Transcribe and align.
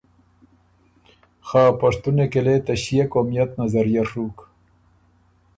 خه 1.47 1.63
پشتُونی 1.79 2.25
کی 2.31 2.41
لې 2.45 2.55
ته 2.65 2.73
ݭيې 2.83 3.03
قومئت 3.11 3.49
نظریه 3.59 4.03
ڒُوک۔ 4.09 4.37